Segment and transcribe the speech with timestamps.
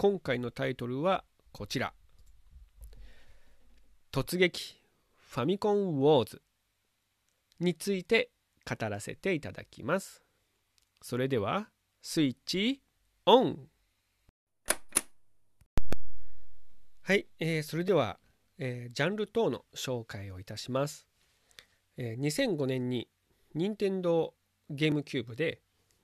[0.00, 1.92] 今回のタイトルはこちら
[4.12, 4.80] 突撃
[5.16, 6.40] ファミコンウォーズ
[7.58, 8.30] について
[8.64, 10.22] 語らせていただきます。
[11.02, 11.68] それでは
[12.00, 12.80] スイッチ
[13.26, 13.58] オン
[17.02, 18.20] はい、えー、それでは、
[18.58, 21.08] えー、ジャンル等の紹介をいたします。
[21.96, 23.08] えー、2005年に
[23.52, 24.34] 任天堂
[24.70, 25.60] ゲームキューブで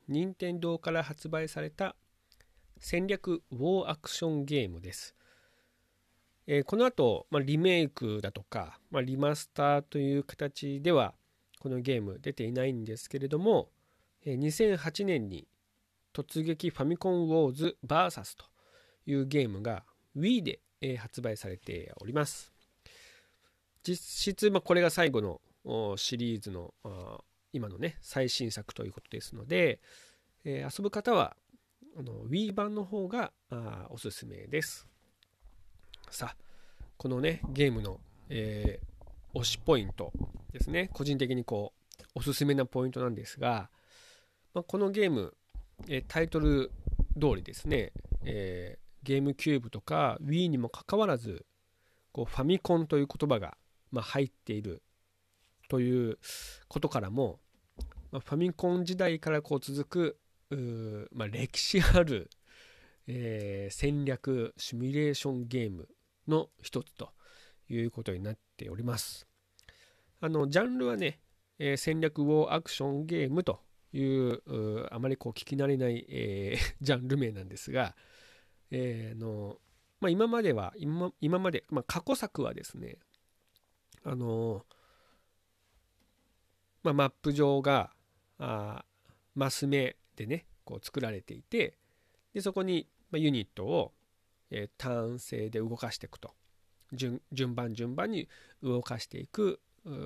[0.08, 1.94] 任天堂から発売された
[2.84, 5.14] 戦略ウォーアクションゲームです。
[6.46, 11.14] えー、この後、まあ、リメイクだとか、まあ、リマスターという形では
[11.60, 13.70] このゲーム出ていないんですけれども
[14.26, 15.48] え2008年に
[16.12, 18.44] 突撃ファミコンウォーズ VS と
[19.06, 22.52] いうゲームが Wii でえ発売されております
[23.82, 25.22] 実質まこれが最後
[25.64, 26.74] のシリーズの
[27.54, 29.80] 今のね最新作ということですので
[30.44, 31.34] え遊ぶ方は
[31.96, 34.86] あの Wii 版の方があおすすめです。
[36.10, 36.36] さあ
[36.96, 40.12] このねゲームの、えー、推しポイント
[40.52, 40.91] ですね。
[40.92, 43.70] 個人的にこうおすすめなポイントなんですが、
[44.54, 45.34] まあ、このゲーム、
[45.88, 46.70] えタイトル
[47.20, 47.92] 通りですね、
[48.24, 51.44] えー、ゲームキューブとか Wii にもかかわらず
[52.12, 53.56] こうファミコンという言葉が、
[53.91, 54.82] まあ、入っている
[55.69, 56.19] という
[56.69, 57.41] ことからも、
[58.12, 60.19] まあ、ファミコン時代からこう続く
[61.12, 62.30] まあ、歴史ある、
[63.06, 65.88] えー、戦略シミュレーションゲーム
[66.28, 67.10] の一つと
[67.69, 69.27] いうことになっております。
[70.20, 71.20] あのジャンルはね、
[71.59, 73.60] えー、戦略ウォーアクションゲームと
[73.92, 74.42] いう
[74.91, 77.94] あまりこう聞き慣れない、えー、 ジャンル名なんですが、
[78.71, 79.60] えーの
[80.00, 82.98] まあ、今までは今今まで、まあ、過去作はですね
[84.03, 84.66] あの
[86.82, 87.91] まあ、マップ上が
[88.38, 88.84] あ
[89.34, 91.78] マス目でねこう作られていて
[92.32, 93.92] でそこにユニットを、
[94.50, 96.32] えー、単性で動かしていくと
[96.92, 97.20] 順
[97.54, 98.28] 番順番に
[98.62, 99.60] 動かしていく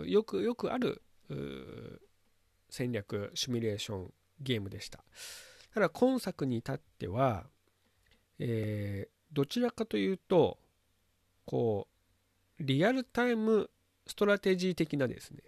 [0.07, 1.03] よくよくある
[2.71, 5.05] 戦略シミュレーションゲームでした。
[5.75, 7.47] ただ今作に至っては、
[8.39, 10.59] えー、どちらかというと
[11.45, 11.89] こ
[12.59, 13.71] うリアルタイム
[14.07, 15.41] ストラテジー的なですね、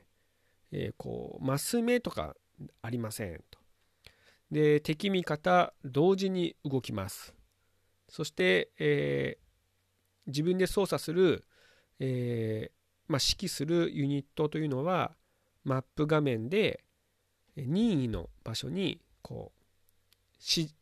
[0.73, 2.37] えー、こうマス目とか
[2.83, 3.60] ありませんと。
[4.51, 7.35] で敵味方同時に動きます。
[8.09, 11.45] そして、えー、自分で操作する、
[12.01, 12.73] え
[13.07, 15.17] まあ、指揮するユニットというのは
[15.65, 16.85] マップ画面で
[17.57, 19.61] 任意の場所にこう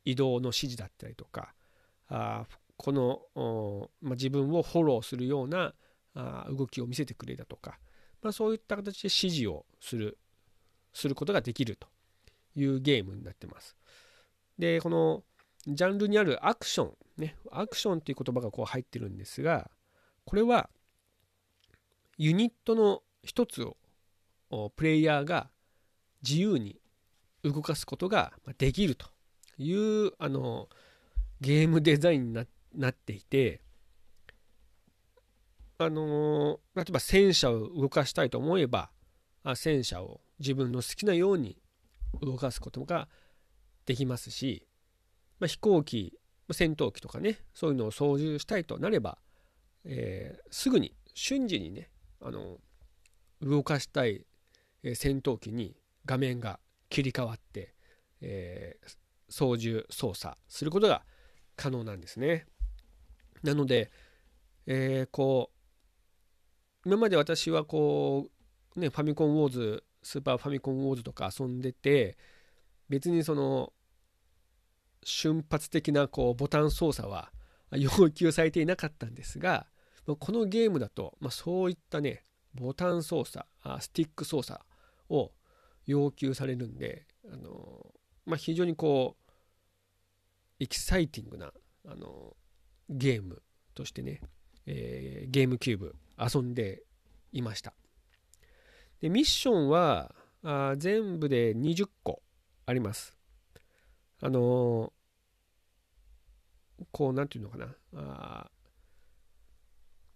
[0.04, 1.54] 移動の指示だったりとか
[2.08, 2.46] あ
[2.76, 5.74] この、まあ、自分をフォローするような
[6.14, 7.78] あ動きを見せてくれだとか、
[8.22, 10.18] まあ、そういった形で指示をする
[10.92, 11.88] することができると
[12.56, 13.76] いうゲームになってます。
[14.58, 15.22] でこの
[15.66, 19.70] ジャンルにあるアクションねアクションっていう言葉がこう入ってるんですが
[20.24, 20.68] これは
[22.16, 23.62] ユニットの一つ
[24.50, 25.50] をプレイヤーが
[26.26, 26.80] 自由に
[27.44, 29.06] 動かすことができると
[29.58, 30.68] いうあの
[31.40, 33.60] ゲームデザインになっていて
[35.78, 38.90] あの例えば戦車を動かしたいと思えば
[39.54, 41.56] 戦車を自分の好きなように
[42.20, 43.08] 動かすことが
[43.86, 44.66] できますし、
[45.40, 46.18] まあ、飛行機
[46.52, 49.18] 戦闘機とかねそういうのを操縦したいとなれば、
[49.84, 52.58] えー、すぐに瞬時にねあの
[53.40, 54.24] 動かしたい
[54.94, 55.76] 戦闘機に
[56.06, 56.58] 画面が
[56.88, 57.74] 切り替わって、
[58.20, 58.96] えー、
[59.28, 61.02] 操縦操作することが
[61.56, 62.46] 可能なんですね。
[63.42, 63.90] なので、
[64.66, 65.50] えー、こ
[66.84, 68.28] う今まで私はこ
[68.76, 72.16] うねファミコンウォーズスーパーファミコンウォーズとか遊んでて
[72.88, 73.72] 別にその
[75.04, 77.32] 瞬発的なこうボタン操作は
[77.72, 79.66] 要求されていなかったんですが
[80.16, 82.24] このゲームだと、ま、そういったね、
[82.54, 83.44] ボタン操作、
[83.80, 84.60] スティック操作
[85.10, 85.32] を
[85.86, 87.94] 要求されるんで、あの
[88.24, 89.32] まあ、非常にこう、
[90.60, 91.52] エキサイティングな、
[91.86, 92.36] あの
[92.88, 93.42] ゲーム
[93.74, 94.22] としてね、
[94.66, 96.82] えー、ゲームキューブ遊んで
[97.32, 97.74] いました。
[99.00, 102.22] でミッションはあ全部で20個
[102.66, 103.14] あります。
[104.20, 104.92] あの
[106.90, 108.50] こう何て言うのかなあ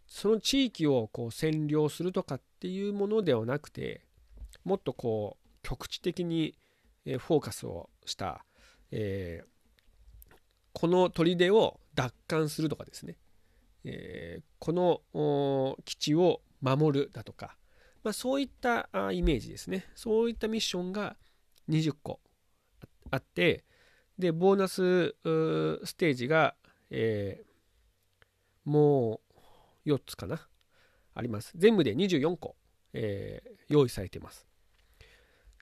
[0.07, 4.05] その地域をこう占領するとかっていうものではなくて
[4.65, 6.55] もっとこう局地的に
[7.05, 8.45] フォーカスをした、
[8.91, 10.35] えー、
[10.73, 13.17] この砦を奪還するとかですね、
[13.85, 14.73] えー、こ
[15.15, 17.57] の基地を守るだとか、
[18.03, 19.87] まあ、そういったイメージですね。
[19.95, 21.17] そういったミッションが
[21.69, 22.21] 20個
[23.11, 23.65] あって
[24.19, 25.15] でボーナス
[25.87, 26.55] ステージが、
[26.91, 29.21] えー、も
[29.87, 30.47] う4つかな
[31.15, 31.53] あります。
[31.55, 32.57] 全部で24個、
[32.93, 34.47] えー、用意されています。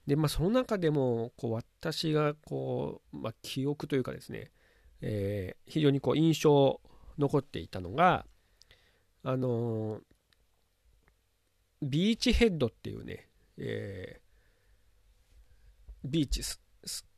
[0.07, 4.51] でまあその中でもこう私がこう、まあ、記憶というかですね、
[5.03, 6.81] えー、非常にこう印象
[7.19, 8.25] 残っていたのが
[9.23, 10.01] あの、
[11.83, 16.61] ビーチヘッドっていうね、えー、ビーチす、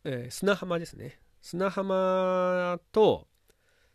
[0.05, 1.19] えー、砂浜ですね。
[1.41, 3.27] 砂浜と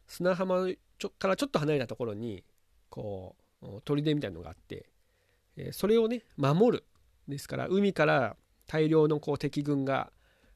[0.07, 0.67] 砂浜
[0.97, 2.43] ちょからちょっと離れたところに
[2.89, 4.89] こう砦みたいなのがあって、
[5.55, 6.85] えー、それをね守る。
[7.27, 8.37] ですから海から
[8.67, 10.11] 大量のこう敵軍が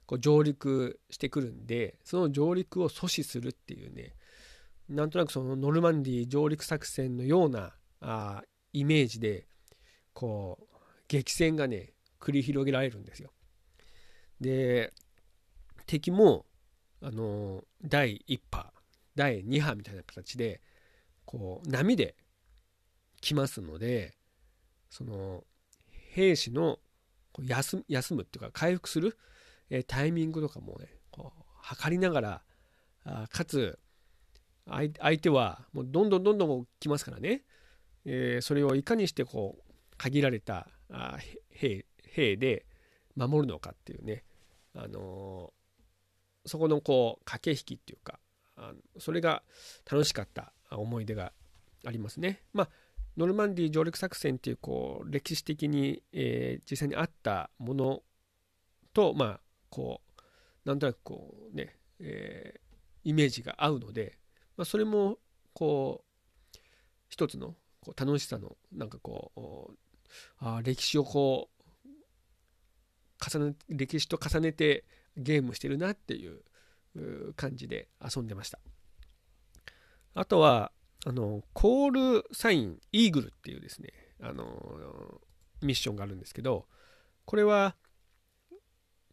[0.05, 4.13] こう上陸してくるんでその上陸を阻止するっていうね
[4.89, 8.41] なんとなくそのノルマンディー上陸作戦のようなあ
[8.73, 9.47] イメージで
[10.13, 10.65] こう
[11.07, 13.31] 激戦がね繰り広げられるんですよ。
[14.39, 14.93] で
[15.85, 16.45] 敵も
[17.01, 18.71] あの第1波
[19.15, 20.61] 第2波みたいな形で
[21.25, 22.15] こう波で
[23.21, 24.15] 来ますので
[24.89, 25.43] その
[26.11, 26.79] 兵士の
[27.39, 29.17] 休休むっていうか回復する、
[29.69, 32.41] えタイミングとかもねこう測りながら
[33.05, 33.79] あかつ
[34.67, 37.43] 相手はもうどんどんどんどん来ますからね、
[38.05, 39.60] えー、それをいかにしてこう
[40.01, 41.19] 限られたあ
[41.51, 42.65] 兵兵で
[43.15, 44.24] 守るのかっていうね、
[44.74, 48.19] あのー、そこのこう駆け引きっていうか
[48.57, 49.44] あのそれが
[49.89, 51.33] 楽しかった思い出が
[51.86, 52.42] ありますね。
[52.51, 52.69] まあ
[53.15, 58.01] ノルマンディー上陸作戦っていうこう歴史的に、えー、実際にあったもの
[58.94, 59.39] とまあ
[59.69, 60.21] こう
[60.68, 64.18] なんとなくこうね、えー、イメージが合うので、
[64.57, 65.19] まあ、それも
[65.54, 66.57] こう
[67.07, 69.90] 一つのこう楽しさのなんかこう
[70.39, 71.49] あ歴史をこ
[71.85, 71.89] う
[73.29, 74.83] 重ね歴史と重ねて
[75.17, 78.59] ゲームしてるなっていう感じで遊んでました。
[80.13, 80.71] あとは
[81.05, 83.89] あのコールサインイーグルっていうですね
[84.21, 85.21] あの
[85.61, 86.65] ミッションがあるんですけど
[87.25, 87.75] これは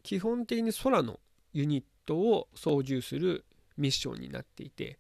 [0.02, 1.20] 基本的に空の
[1.52, 3.44] ユニットを操縦する
[3.76, 4.98] ミッションになっていて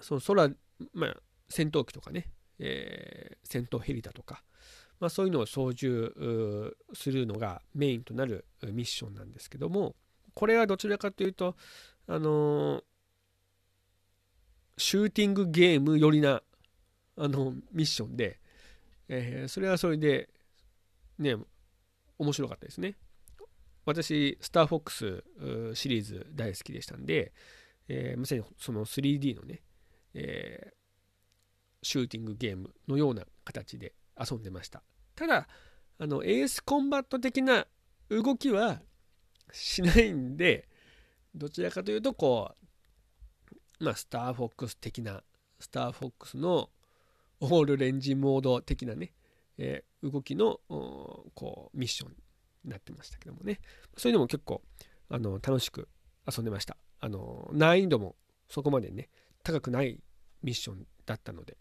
[0.00, 0.48] その空、
[0.94, 1.16] まあ、
[1.48, 2.28] 戦闘機とかね、
[2.60, 4.42] えー、戦闘ヘリだとか、
[5.00, 9.94] まあ、そういうのを操縦するのがメインとなるミッションなんですけども
[10.34, 11.56] これはどちらかというと
[12.06, 12.82] あのー
[14.80, 16.42] シューティングゲーム寄りな
[17.18, 18.40] あのミッションで、
[19.08, 20.30] えー、それはそれで
[21.18, 21.36] ね
[22.18, 22.96] 面白かったですね。
[23.84, 25.22] 私スターフォックス
[25.74, 27.32] シリーズ大好きでしたんで、
[27.88, 29.60] えー、まさにその 3D のね、
[30.14, 30.74] えー、
[31.90, 34.82] シューティングゲームのような形で遊んでました。
[35.16, 35.48] ただ
[35.98, 37.66] あのエースコンバット的な
[38.08, 38.80] 動きは
[39.52, 40.68] しないんで
[41.34, 42.60] どちらかというとこう
[43.80, 45.22] まあ、スターフォックス的な、
[45.58, 46.68] スターフォックスの
[47.40, 49.14] オールレンジモード的なね、
[49.56, 52.10] えー、動きのこうミッション
[52.64, 53.58] になってましたけどもね、
[53.96, 54.62] そういうのも結構
[55.08, 55.88] あの楽しく
[56.30, 56.76] 遊んでました。
[57.00, 58.16] あの難易度も
[58.48, 59.08] そこまでね、
[59.42, 59.98] 高くない
[60.42, 61.56] ミッションだったので、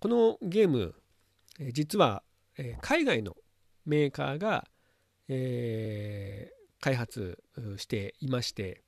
[0.00, 0.94] このゲーム、
[1.72, 2.22] 実は、
[2.80, 3.36] 海外の
[3.84, 4.68] メーカーが、
[5.28, 7.42] えー、開発
[7.76, 8.82] していまして、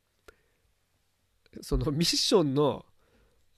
[1.62, 2.86] その ミッションの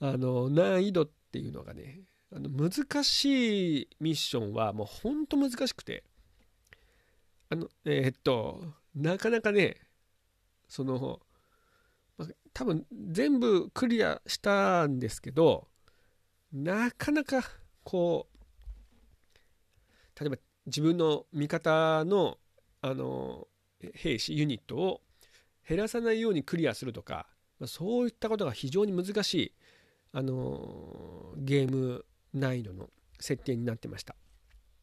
[0.00, 2.00] あの難易度っていうのがね
[2.34, 6.02] あの難しいミッションはもうほんと難しくて
[7.50, 8.64] あのえー、っと
[8.96, 9.76] なかなかね
[10.68, 11.20] その、
[12.18, 15.68] まあ、多分全部クリアしたんですけど
[16.52, 17.42] なかなか
[17.82, 22.38] こう例えば自分の味方の
[22.80, 23.46] あの
[23.94, 25.00] 兵士ユニットを
[25.68, 27.26] 減らさないようにクリアするとか
[27.62, 29.52] まそういったことが非常に難しい、
[30.12, 32.04] あのゲーム
[32.34, 32.90] 難易度の
[33.20, 34.16] 設定になってました。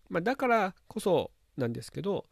[0.10, 2.26] まあ、だからこそなんですけど、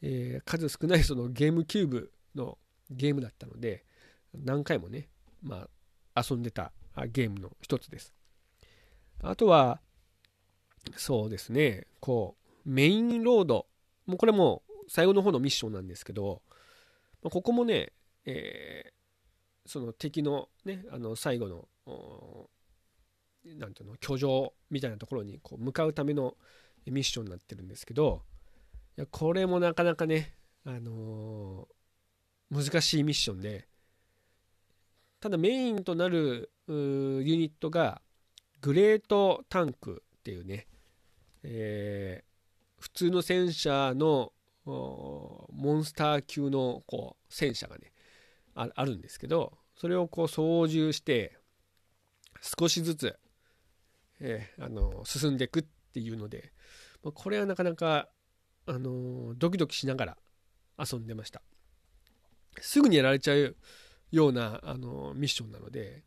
[0.00, 2.56] えー、数少ないそのゲームキューブの
[2.88, 3.84] ゲームだったので
[4.32, 5.08] 何回もね、
[5.42, 5.68] ま
[6.14, 6.72] あ、遊んでた
[7.12, 8.14] ゲームの一つです。
[9.22, 9.80] あとは
[10.96, 11.86] そうですね。
[12.00, 13.66] こうメインロード。
[14.06, 16.42] もうこれも最後の方のミッションなんですけど
[17.22, 17.92] ここもね、
[18.24, 21.68] えー、その敵のねあの最後の
[23.44, 26.34] なんていうの居城みたいなところにこう向かうための
[26.86, 28.22] ミッションになってるんですけど
[28.96, 30.34] いやこれもなかなかね、
[30.64, 33.68] あのー、難しいミッションで
[35.20, 36.74] ただメインとなるユ
[37.22, 38.02] ニットが
[38.60, 40.66] グレートタンクっていうね、
[41.42, 44.32] えー、普通の戦車の
[44.66, 47.92] モンスター級のこう戦車がね
[48.54, 51.38] あるんですけどそれをこう操縦して
[52.58, 53.18] 少しずつ、
[54.20, 56.52] えー、あの進んでいくっていうので
[57.02, 58.08] まこれはなかなか、
[58.66, 60.16] あのドキドキしながら
[60.78, 61.42] 遊んでました。
[62.60, 63.56] すぐにやられちゃう
[64.10, 66.04] ような、あのミッションなので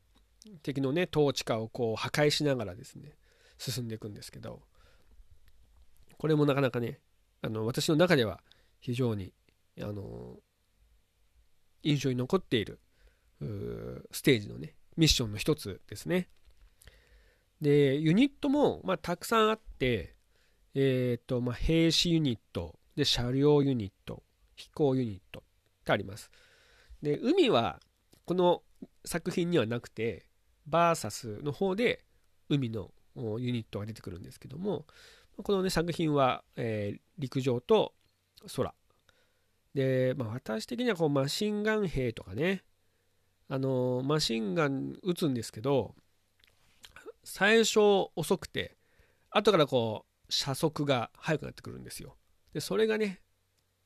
[0.62, 3.16] 敵のね統治下をこう破壊しながらですね
[3.58, 4.62] 進んでいくんですけど
[6.18, 7.00] これもなかなかね
[7.42, 8.42] あの私の中では
[8.80, 9.34] 非常に
[9.82, 10.38] あの
[11.84, 12.80] 印象に残っている
[14.12, 16.30] ステージのねミッションの一つですね。
[17.62, 20.16] でユニットも、まあ、たくさんあって
[20.76, 24.24] えっ、ー、とまあ、兵士ユニットで車両ユニット
[24.56, 26.32] 飛行ユニットってあります。
[27.02, 27.80] で海は
[28.26, 28.64] この
[29.06, 30.26] 作品にはなくて
[30.66, 32.04] バーサスの方で
[32.50, 34.86] 海のユニットが出てくるんですけども
[35.42, 37.94] このね作品は、えー、陸上と
[38.56, 38.74] 空。
[39.74, 42.64] で、まあ、私的にはこうマシンガン兵とかね
[43.50, 45.96] あのマシンガン撃つんですけど
[47.24, 47.80] 最初
[48.16, 48.76] 遅くて
[49.32, 52.16] 後からこう車速が速くなってくるんですよ。
[52.54, 53.22] でそれがね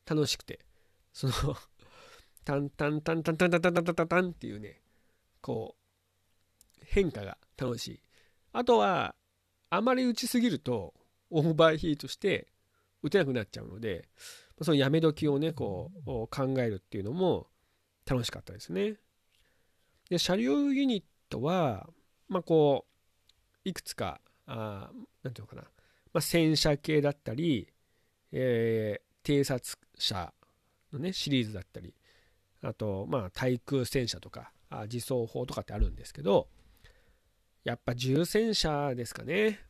[0.06, 0.60] 楽しくて
[1.12, 1.32] その
[2.44, 4.80] タンタンタンタンタンタンタンタンタンタンっていうね
[5.40, 5.77] こう
[6.88, 8.00] 変化が楽しい。
[8.52, 9.14] あとは
[9.70, 10.94] あまり打ちすぎると
[11.30, 12.48] オーバーヒートして
[13.02, 14.08] 打てなくなっちゃうので
[14.62, 17.46] そのやめ時をねこう考えるっていうのも
[18.06, 18.94] 楽しかったですね。
[20.08, 21.86] で車両ユニットは
[22.28, 22.86] まあこ
[23.64, 24.90] ういくつかあ
[25.22, 27.68] なんていうのかな、まあ、戦車系だったり、
[28.32, 30.32] えー、偵察車
[30.92, 31.94] のねシリーズだったり
[32.62, 36.48] あとまあ対空戦車とかあ自走砲とかってあるんですけど
[37.64, 39.60] やっぱ重戦車ですかね。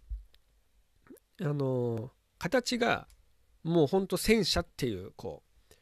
[1.41, 3.07] あの形が
[3.63, 5.75] もうほんと戦車っていうこう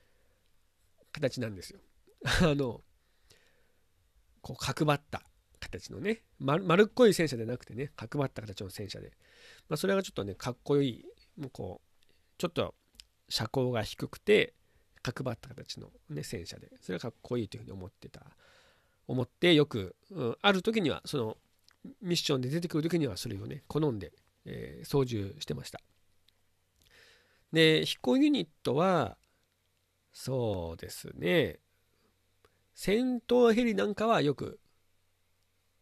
[1.13, 1.81] 形なんですよ。
[2.43, 2.83] あの
[4.41, 5.23] こう角張った
[5.61, 6.23] 形のね。
[6.39, 9.13] 丸っこい戦車でなくてね角張った形の戦車で、
[9.69, 11.05] まあ、それがちょっとねかっこいい
[11.37, 12.05] もうこう
[12.39, 12.75] ちょっと
[13.29, 14.55] 車高が低くて
[15.03, 16.71] 角張った形の、ね、戦車で。
[16.81, 18.37] それがかっこいいというふうに思ってた。
[19.09, 21.39] 思ってよく、うん、ある時にはその
[22.03, 24.13] ミッションで出てくる時にはそれをね好んで
[24.47, 25.81] えー、操縦してました。
[27.53, 29.19] で、飛行ユニットは、
[30.13, 31.59] そうですね、
[32.75, 34.61] 戦闘ヘリなんかはよく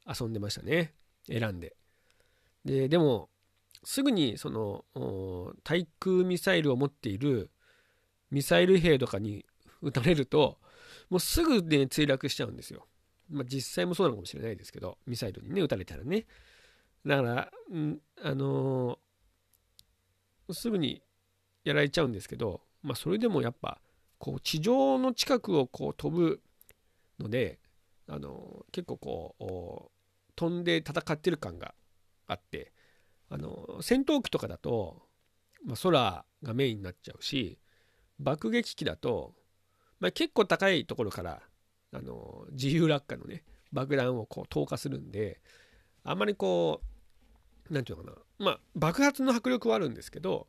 [0.06, 0.94] 遊んでましたね。
[1.26, 1.76] 選んで。
[2.64, 3.28] で、でも、
[3.84, 4.84] すぐにその
[5.62, 7.50] 対空ミサイルを持っている
[8.30, 9.44] ミサイル兵とかに
[9.82, 10.58] 撃たれると、
[11.10, 12.86] もうすぐね、墜落しちゃうんですよ。
[13.30, 16.26] まあ実際もそうなのかもしれないですけど、ミサイルにね、撃たれたらね。
[17.06, 21.02] だから、ん、あのー、すぐに
[21.64, 23.80] やられちゃうんですけど、まあ、それでもやっぱ
[24.18, 26.40] こう地上の近くをこう飛ぶ
[27.18, 27.58] ので、
[28.08, 31.74] あのー、結構こう飛んで戦ってる感が
[32.26, 32.72] あって、
[33.28, 35.02] あのー、戦闘機とかだと、
[35.64, 37.58] まあ、空がメインになっちゃうし
[38.18, 39.34] 爆撃機だと、
[40.00, 41.42] まあ、結構高いところから、
[41.94, 45.40] あの自由落下のね爆弾をこう投下するんで
[46.02, 46.80] あんまりこ
[47.70, 50.48] う何て言うのかなまあ爆発の迫力はあるんですけど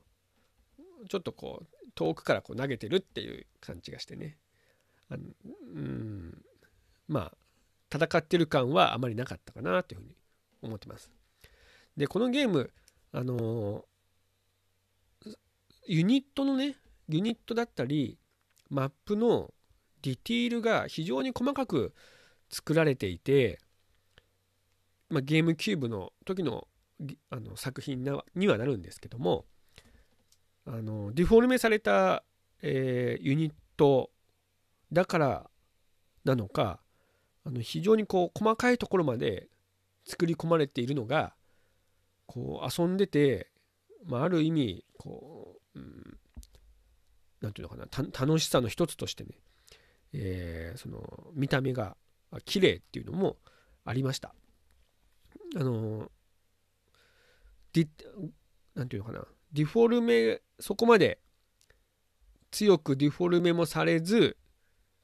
[1.07, 4.37] ちょっとこう遠くからこう投げてるっていう感じがしてね
[5.09, 5.23] あの
[5.75, 6.41] うん
[7.07, 7.37] まあ
[7.95, 10.15] 戦ってる感はあまりなかったかなというふうに
[10.63, 11.11] 思ってます。
[11.95, 12.71] でこのゲーム
[13.11, 13.85] あの
[15.87, 16.75] ユニットのね
[17.07, 18.17] ユニットだったり
[18.69, 19.53] マップの
[20.05, 21.95] ディティールが非常に細かく
[22.51, 23.59] 作られていて、
[25.09, 26.67] まあ、ゲームキューブの時の
[27.29, 29.45] あの作品にはなるんですけども
[30.65, 32.23] あのディフォルメされた、
[32.61, 34.11] えー、ユニット
[34.93, 35.49] だから
[36.23, 36.79] なのか
[37.43, 39.49] あの非常にこう細かいところまで
[40.05, 41.33] 作り込まれているのが
[42.27, 43.49] こう遊んでて、
[44.05, 46.17] まあ、ある意味こう、うん、
[47.41, 49.31] なんていうのかな楽しさの一つとしてね、
[50.17, 51.01] えー、その
[51.33, 51.97] 見た目が
[52.45, 53.37] 綺麗っていうのも
[53.83, 54.33] ありました。
[55.55, 56.11] あの
[57.73, 57.87] ディ
[58.73, 61.19] なんていうのかなディフォルメそこまで
[62.51, 64.37] 強くディフォルメもされず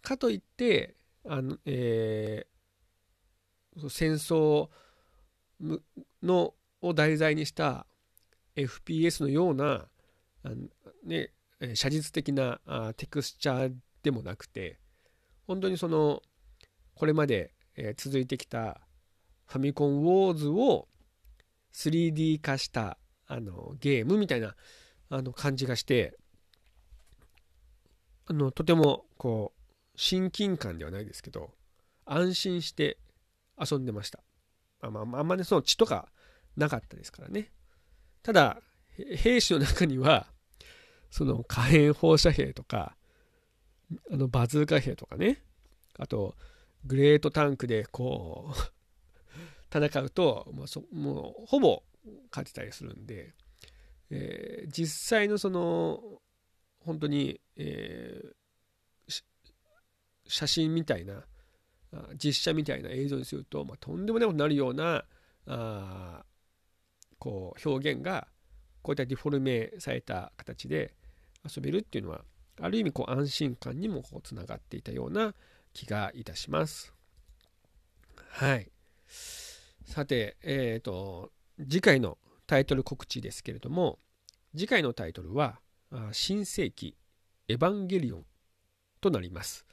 [0.02, 0.96] かといって
[1.28, 2.48] あの、え
[3.90, 4.70] 戦争
[6.24, 7.86] のを題材にした
[8.56, 9.88] FPS のような
[10.44, 10.56] あの、
[11.06, 11.32] ね、
[11.76, 14.81] 写実的なあテクスチャーでもなくて
[15.52, 16.22] 本当にその
[16.96, 18.80] これまで、え続いてきた
[19.48, 20.88] ファミコンウォーズを
[21.74, 24.56] 3D 化したあのゲームみたいな
[25.10, 26.18] あの感じがして
[28.28, 29.62] あのとてもこう
[29.98, 31.52] 親近感ではないですけど
[32.06, 32.98] 安心して
[33.60, 34.20] 遊んでました。
[34.82, 36.08] あ、あ、あんまりその血とか
[36.56, 37.52] なかったですからね。
[38.24, 38.62] ただ
[39.18, 40.28] 兵士の中には
[41.10, 42.96] その火炎放射兵とか
[44.12, 45.44] あのバズーカ兵とかね。
[45.98, 46.36] あと
[46.86, 48.56] グレートタンクでこう
[49.74, 51.84] 戦うともうそもうほぼ
[52.32, 53.34] 勝てたりするんで、
[54.10, 56.22] えー、実際のその
[56.80, 59.24] 本当に、えー、
[60.28, 61.26] 写真みたいな
[62.16, 65.06] 実写みたいな映像にすると、まあ、とんでもないことになるような
[65.46, 66.26] あ
[67.20, 68.28] こう表現が
[68.82, 70.96] こういったディフォルメされた形で
[71.46, 72.24] 遊べるっていうのは
[72.60, 75.34] ある意味こう安心感にもこうつながっていたような
[75.74, 76.94] 気がいたします。
[78.30, 78.72] はい。
[79.86, 82.18] さて、えっ、ー、と、次回の
[82.48, 84.00] タイトル告知ですけれども、
[84.56, 85.60] 次回のタイトルは、
[86.12, 86.96] 新世紀
[87.48, 88.26] エヴァンゲリオン
[89.02, 89.66] となります。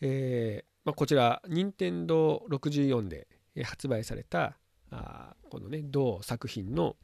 [0.00, 3.26] えーまあ、こちら、任天堂64で
[3.64, 4.58] 発売された、
[4.90, 6.96] あこのね、同作品の、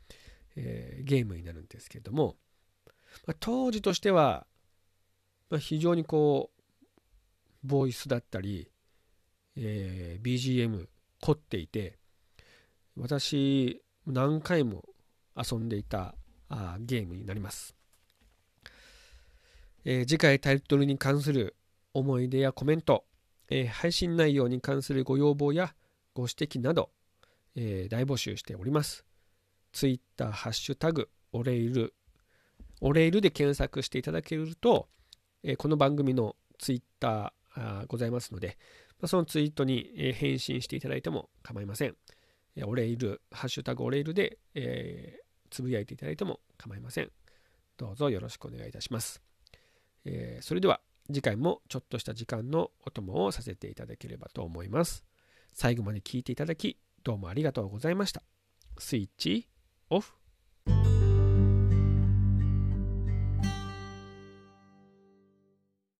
[0.54, 2.36] えー、ゲームになるんですけれども、
[3.26, 4.46] まあ、当時としては、
[5.58, 8.70] 非常にこうボイスだったり、
[9.56, 10.86] えー、BGM
[11.20, 11.98] 凝っていて
[12.96, 14.84] 私何回も
[15.36, 16.14] 遊んでいた
[16.48, 17.74] あゲームになります、
[19.84, 21.56] えー、次回タイトルに関する
[21.92, 23.04] 思い出やコメント、
[23.48, 25.74] えー、配信内容に関するご要望や
[26.14, 26.90] ご指摘など、
[27.56, 29.04] えー、大募集しております。
[29.72, 31.94] Twitter ハッシュタグオレイル
[32.80, 34.88] オレイルで検索していただけると、
[35.42, 38.58] えこの番組のツイッターございますので、
[39.00, 41.96] まそのツイートに、返信していただいても構いません。
[42.56, 47.10] えオレイル、ハッシュタグオレイルで、えつぶやいていただいても構いません。
[47.78, 49.22] どうぞよろしくお願いいたします。
[50.04, 55.04] えそれでは次回もちょっとした時間のお供をさせていただければと思います。
[55.54, 58.22] 最後まで聞いていただき、どうもありがとうございました。
[58.78, 59.48] スイッチ
[59.88, 60.19] オフ